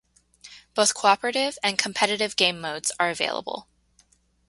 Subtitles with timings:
[0.73, 3.67] Both cooperative and competitive game modes are available.